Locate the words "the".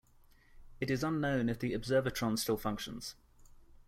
1.59-1.73